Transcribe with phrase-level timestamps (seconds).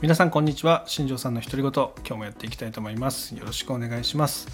[0.00, 0.84] 皆さんこんにちは。
[0.86, 1.72] 新庄さんの独り言。
[1.72, 3.34] 今日もやっていきたいと思います。
[3.34, 4.46] よろしくお願いします、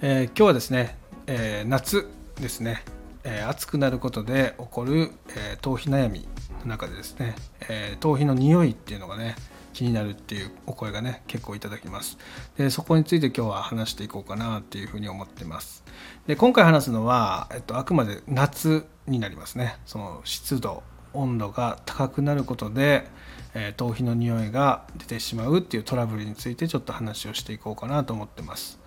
[0.00, 0.96] えー、今日はですね、
[1.26, 2.08] えー、夏
[2.40, 2.82] ですね、
[3.22, 6.26] えー、暑くなることで起こる、え頭皮悩み
[6.64, 7.34] の中でですね、
[7.68, 9.36] え頭皮の匂いっていうのがね
[9.74, 12.16] 気になるっていうお声がね結構いただきます。
[12.56, 15.84] でそこについて今日は話していこうかなっていうふうに思ってます。
[16.26, 19.76] で今回話すのは、えっと、あくまで夏になりますね。
[19.84, 20.82] その湿度。
[21.14, 23.06] 温度が高くなることで、
[23.54, 28.78] えー、頭皮の匂いが出てしまうっていうトラブルについてちょっと話をしていこうかなと思ってます、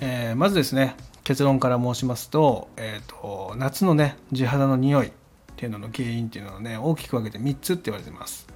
[0.00, 5.10] えー、まずですね結論から申しますと,、えーと、夏のね地肌の匂いっ
[5.56, 8.46] ていうのの原因っていうのをね大きく分けて3つって言われてます、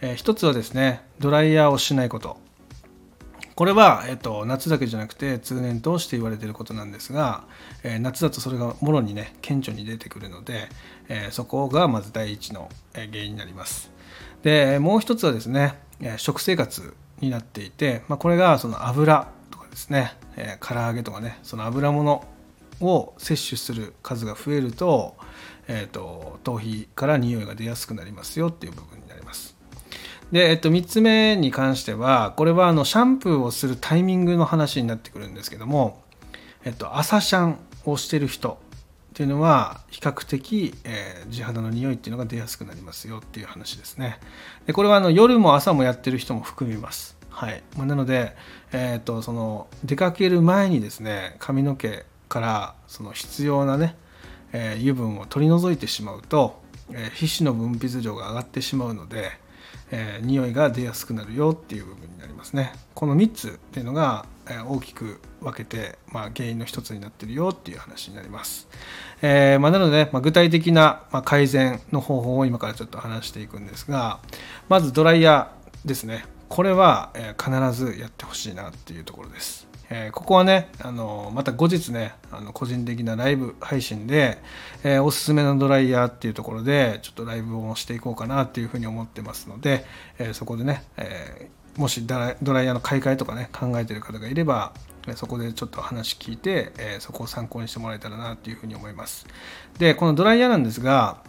[0.00, 2.49] えー、1つはですねドライヤーをしないこと。
[3.60, 7.44] これは、えっと、夏だけじゃなくて通年通して言われていることなんですが、
[7.82, 10.70] えー、夏だとそれがもろにね顕著に出てくるので、
[11.10, 13.90] えー、そこがまず第一の原因になります。
[14.42, 15.74] でもう一つはですね
[16.16, 22.26] 食生活になっていて、まあ、これがその油とかですね、えー、唐揚げとかねその油物
[22.80, 25.16] を摂取する数が増えると,、
[25.68, 29.09] えーと頭皮から匂いが出やすくなりますよっていう部分に
[30.32, 36.02] で、えっと、3つ目に関してはこれはあのシャンプーをするタイミングの話になってくるんですけども、
[36.64, 38.58] えっと、朝シャンをしてる人
[39.10, 44.18] っていうのは比較的、えー、地肌の匂いっていうのが出やすくなりますよっていう話ですね。
[44.66, 47.16] でこれはあの夜も朝もやってる人も含みます。
[47.28, 47.62] はい。
[47.76, 48.36] まあ、なので、
[48.72, 53.96] えーと、その出かける前にですね髪の毛からその必要なね、
[54.52, 59.32] えー、油分を取り除いてしまうと、えー、皮脂の分泌量が上がってしまうので、
[59.90, 62.72] えー、匂いが出やすくなるよっていう部分になりますね。
[62.94, 68.68] この3つっていうのが、えー、大きく分けて、まあ、原因の一つになってるよっていう話になります、
[69.22, 74.20] えーまあ、なので、まあ、具体的な、ま、改善の方法を今からちょっと話していくんですが
[74.68, 76.26] まずドライヤーですね。
[76.50, 79.69] これは、え、必ずやってほしいなっていうところです。
[79.92, 84.38] えー、ここはね、あのまた後日ね、あの個人的なライブ配信で、
[84.84, 89.84] えー、おすすめのドライヤーっていうところで、ちょっとライブをしていこうかなっていうふうに思ってますので、
[90.18, 92.36] えー、そこでね、えもしドライ
[92.66, 94.72] ヤーの買い替えとかね、考えてる方がいれば、
[95.16, 99.26] そこでちょっと話聞いて、えそこを参考にしてもらえたらなっていうふうに思います。
[99.78, 101.22] で、このドライヤーなんですが、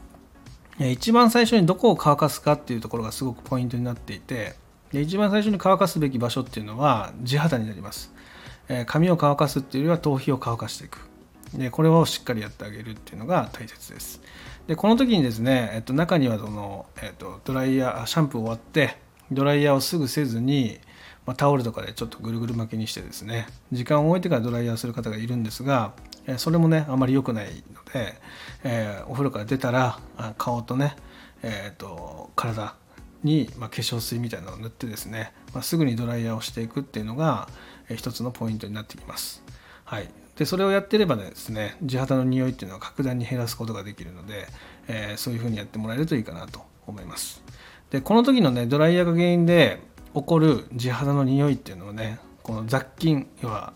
[0.79, 4.55] 一番最初にどこを乾かすかっていうところがすごくポイントになっていて、
[4.91, 8.13] で一番最初に乾かすべき場所っていうのは地肌になります。
[8.71, 10.99] え髪を乾かすっていうよりは頭皮を乾かしていく。
[11.53, 14.21] でこれをしっかりやってあげるっていうのが大切です。
[14.67, 18.97] でこの時にですね、えっと、中にはその、えっと、ドライヤーシャンプー終わって
[19.31, 20.79] ドライヤーをすぐせずに、
[21.25, 25.93] まあ、タオルとかでちょっとぐるぐる巻きにしてですね時間を置いてからドライヤーする方がいるんですが
[26.37, 28.13] それもねあまり良くないので、
[28.63, 29.99] えー、お風呂から出たら
[30.37, 30.95] 顔とね、
[31.43, 32.75] えーと体
[33.23, 37.49] に、ま、化粧水みたいなのを塗ってですね、ま、すぐにドライヤーをしていくっていうのが、
[37.89, 39.43] えー、一つのポイントになってきます。
[39.85, 44.47] はい、でそれをやってればですね地肌の匂いっていうのは格段に減らすことができるので、
[44.87, 47.43] えー、そういうふうにやってもらえるといいかなと思います。
[47.89, 49.81] でこの時のねドライヤーが原因で
[50.13, 53.73] 起こる地肌の匂いっていうのはねこの雑菌要は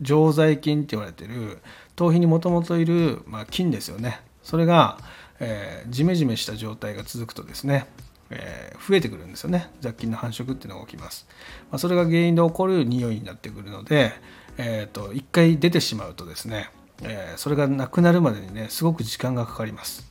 [0.00, 1.58] 常在菌って言われてる
[1.96, 4.98] 頭皮にもともといる、まあ、菌ですよねそれが、
[5.38, 7.86] えー、ジメジメした状態が続くとですね
[8.30, 9.70] えー、増えてくるんですよね。
[9.80, 11.26] 雑菌の繁殖っていうのが起きます、
[11.70, 14.12] まあ、それが原因で起こる匂いになってくるので、
[14.56, 16.70] えーと、一回出てしまうとですね、
[17.02, 20.10] えー、それがなくなるまでにねすごく時間がかかります、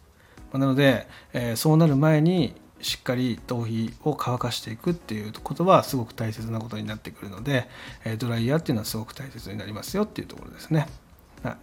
[0.51, 7.67] まあ、なので、えー、そうなる前にしっかり頭皮を乾かしていくっていうことはすごく大切なことになってくるので、
[8.05, 10.87] えドライヤーっていうのはすごく大切になりますよっていうところですね。
[11.43, 11.57] はい、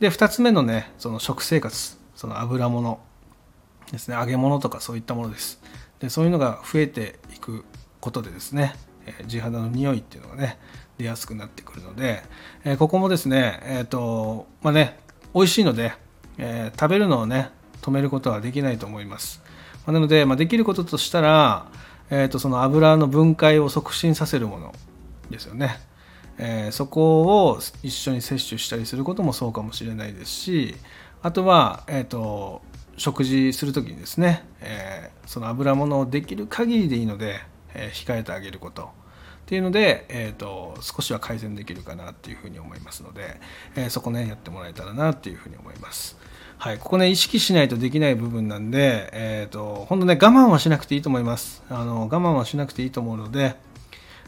[0.00, 2.98] で2つ目のねその食生活その油物
[3.92, 4.16] ですね。
[4.16, 5.60] 揚げ物とかそういったものです。
[6.00, 7.64] でそういうのが増えていく
[8.00, 8.74] ことでですね、
[9.06, 10.58] え地肌の匂いっていうのがね
[10.98, 12.22] 出やすくなってくるので、
[12.64, 14.98] えここもですねえっ、ー、とまあね
[15.34, 15.92] 美味しいので、
[16.38, 17.50] えー、食べるのをね
[17.82, 19.42] 止めることはできないと思います、
[19.84, 21.66] まあ、なので、まあ、できることとしたら、
[22.08, 24.74] えーと、その油の分解を促進させるもの
[25.30, 25.76] ですよね、
[26.38, 30.76] えー、そこを一緒に摂取したりすることもそうかもしれないですし
[31.22, 32.62] あとは、えーと
[32.96, 37.40] 食事する時にですね、えー、その油物をできる限りでいいので、
[37.74, 43.40] えー、控えてあげることっていうので、えーと、少しは改善できるかなっていうふうに思いますので、
[43.76, 46.16] えー、そこねやってもらえたらなっていうふうに思います。
[46.56, 53.56] はい、ここね意識しないとできない部分なんで、えーと、本当ね我慢はしなくていいと思いますあの我慢はしなくていいと思うので、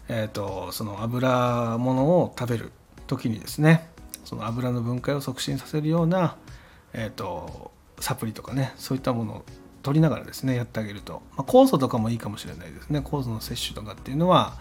[0.08, 2.72] えーと、その油物を食べる
[3.06, 3.88] 時にですね
[4.24, 6.36] その油の分解を促進させるような、
[6.92, 7.70] えー、と
[8.00, 9.44] サプリとかねそういったものを
[9.82, 13.00] 取りながらですねやってあげると、まあ、酵素とかもいいかもしれないですね。
[13.00, 14.54] 酵素の摂取とかっていうのは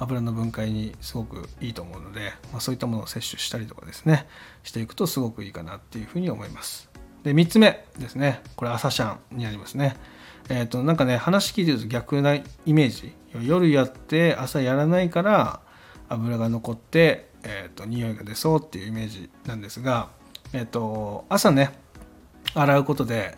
[0.00, 4.26] 油の分解にすごくいいと思うので、まあ、そういったものを摂取したりとかですね
[4.64, 6.90] していくとすごくいいかなっていうふうに思います。
[7.22, 8.42] で3つ目ですね。
[8.56, 9.96] これ朝シャンになりますね。
[10.48, 13.14] えっ、ー、となんかね話聞いてると逆なイメージ。
[13.40, 15.60] 夜やって朝やらないから
[16.08, 20.10] 油が残って、えーと、匂いが出そうっていうイメージなんですが、
[20.52, 21.70] えーと、朝ね
[22.54, 23.36] 洗うことで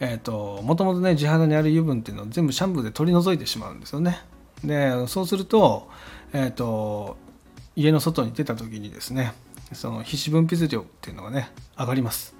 [0.00, 4.20] えーと、もともとね地肌にある油分っていうのを全部シャンプーで取り除いてしまうんですよね。
[4.64, 5.88] でそうすると,、
[6.32, 7.16] えーと、
[7.76, 9.32] 家の外に出た時にですね
[9.72, 12.34] その皮脂分泌量っていうのがね上がります、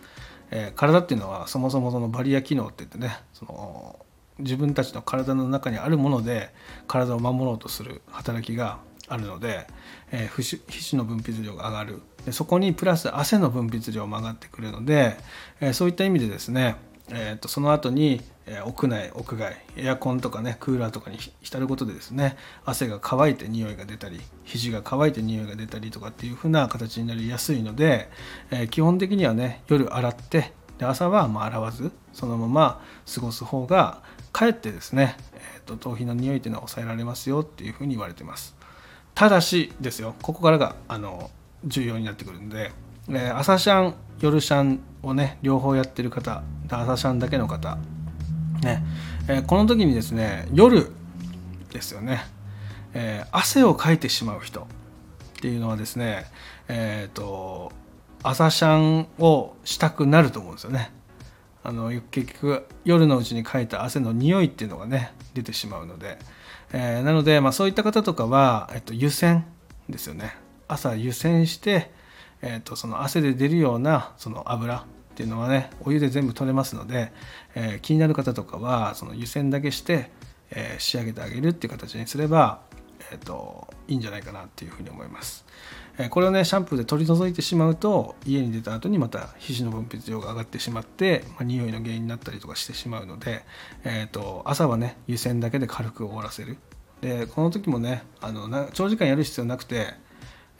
[0.50, 3.98] えー、体っていうのはそもそもそのバリア機能って言ってねその
[4.38, 6.50] 自分たちの体の中にあるもので
[6.88, 8.78] 体を守ろうとする働きが
[9.08, 9.66] あるので、
[10.10, 12.02] えー、皮脂の分泌量が上がる。
[12.24, 15.16] でそこにプラス汗の分泌量も上がってくるので、
[15.60, 16.76] えー、そういった意味でですね、
[17.10, 28.08] えー、とその後に、えー、屋内屋外エアコンとかねクーラーとかに浸ることでですね汗が乾いて匂いが出たり肘が乾いて匂いが出たりとかっていう風な形になりやすいので、
[28.50, 34.02] え、基本的にはね夜洗ってで朝はま洗わずそのまま過ごす方が
[34.32, 38.56] かえってですね、えーと、頭皮の匂いっていうのは抑えられますよっていうふうに言われてます。
[39.14, 41.30] ただしですよここからがあの
[41.64, 42.72] 重要になってくるんで、
[43.08, 47.78] えー、朝シャン夜シャンをね両方やってる方朝シャンだけの方
[48.62, 48.84] ね、
[49.28, 50.90] えー、この時にですね夜
[51.72, 52.24] ですよね、
[52.92, 54.64] えー、汗をかいてしまう人っ
[55.40, 56.24] ていうのはですね
[56.68, 57.72] えっ、と
[58.22, 60.90] 朝シャンをしたくなると思うんですよね。
[61.64, 66.18] あの結局夜のうちにかいた汗の匂いっていうのがね出てしまうので、
[66.72, 69.46] えー、なので、まあ、そういった方とかは、えっと、湯煎
[69.88, 70.36] ですよね
[70.68, 71.90] 朝湯煎して、
[72.42, 74.82] えっと、その汗で出るようなその油っ
[75.14, 77.12] ていうのはねお湯で全部取れますので、
[77.54, 80.10] えー、気になる方とかはその湯煎だけして、
[80.50, 82.60] えー、仕上げてあげるっていう形にすれば、
[83.10, 85.44] えーといいんじゃないかなっていうふうに思います。
[86.10, 93.44] これをねシャンプーで取り除いてしまうと家に出た後にまた皮脂の分泌量が上がってしまって、まあ、匂いの原因になったりとかしてしまうので、
[93.84, 96.56] えーと、朝はね湯煎だけで軽く終わらせる
[97.00, 99.94] でこの時もねあの長時間やる必要なくて、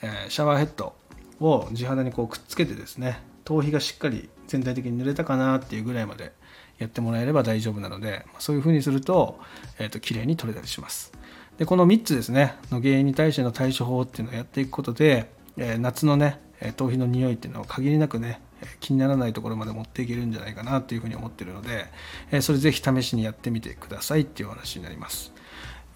[0.02, 0.94] えー、シャワーヘッド
[1.40, 6.32] を地肌にこうくっつけてですね頭皮がしっかり全体的に濡れたかなっていうぐらいまで
[6.78, 9.40] やってもらえれば大丈夫なのでそういう風にすると,、
[9.78, 11.12] えーと、と綺麗に取れたりします。
[11.59, 16.41] でこの3つですねの原因に対しての対処法っていうのをやっていくことで、え、夏のね
[16.77, 18.41] 頭皮の匂いっていうのは限りなくね
[18.81, 21.87] 気にならないところまで持っていけるんじゃないかなというふうに思ってるので、
[22.31, 25.33] え、それぜひ試しにやってみてくださいっていうお話になります。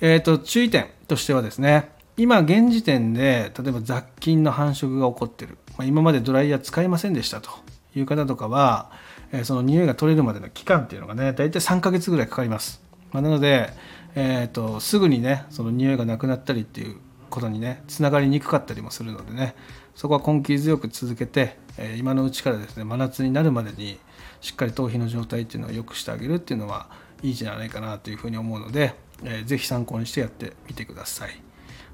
[0.00, 7.50] えーと、注意点としてはですね今現時点で例えば雑菌の繁殖が起こってる、まあ、今までドライヤー使いませんでしたと
[7.96, 8.92] いう方とかは、
[9.32, 12.87] え、その匂いが取れるまでの期間っていうのがね大体3ヶ月ぐらいかかります。
[13.12, 13.72] まあ、なので
[14.20, 16.96] えーと、すぐにねその匂いがなくなったりっていう
[17.30, 19.54] ことにねつながりにくかったりもするのでね
[19.94, 23.98] そこは根気強く続けて、えー、今のうちからですね真夏になるまでに
[24.40, 26.88] しっかり頭皮の状態っていうのを良くしてあげるっていうのは
[27.22, 31.40] いいんじゃないかなというふうに思うので、えー、ぜひ参考にしてやってみてください。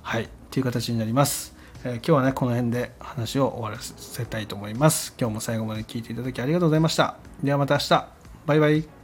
[0.02, 1.54] はいという形になります。
[1.84, 5.14] えー、今日はねこの辺で話を終わらせたいと思います。
[5.18, 7.16] 今日も最後まで聞いていただきありがとうございました。
[7.42, 8.08] ではまた明日。
[8.46, 9.03] バイバイ。